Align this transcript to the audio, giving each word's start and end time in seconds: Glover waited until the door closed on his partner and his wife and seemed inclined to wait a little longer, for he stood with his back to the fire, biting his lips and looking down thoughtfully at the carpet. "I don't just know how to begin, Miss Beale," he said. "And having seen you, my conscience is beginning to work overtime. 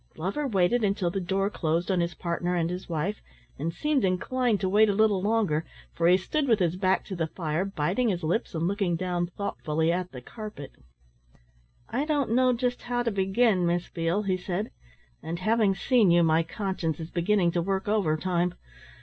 Glover 0.15 0.47
waited 0.47 0.83
until 0.83 1.11
the 1.11 1.21
door 1.21 1.51
closed 1.51 1.91
on 1.91 1.99
his 1.99 2.15
partner 2.15 2.55
and 2.55 2.71
his 2.71 2.89
wife 2.89 3.21
and 3.59 3.71
seemed 3.71 4.03
inclined 4.03 4.59
to 4.61 4.67
wait 4.67 4.89
a 4.89 4.95
little 4.95 5.21
longer, 5.21 5.63
for 5.93 6.07
he 6.07 6.17
stood 6.17 6.47
with 6.47 6.57
his 6.57 6.75
back 6.75 7.05
to 7.05 7.15
the 7.15 7.27
fire, 7.27 7.63
biting 7.65 8.09
his 8.09 8.23
lips 8.23 8.55
and 8.55 8.67
looking 8.67 8.95
down 8.95 9.27
thoughtfully 9.27 9.91
at 9.91 10.11
the 10.11 10.19
carpet. 10.19 10.71
"I 11.87 12.05
don't 12.05 12.57
just 12.57 12.79
know 12.79 12.85
how 12.87 13.03
to 13.03 13.11
begin, 13.11 13.67
Miss 13.67 13.89
Beale," 13.89 14.23
he 14.23 14.37
said. 14.37 14.71
"And 15.21 15.37
having 15.37 15.75
seen 15.75 16.09
you, 16.09 16.23
my 16.23 16.41
conscience 16.41 16.99
is 16.99 17.11
beginning 17.11 17.51
to 17.51 17.61
work 17.61 17.87
overtime. 17.87 18.55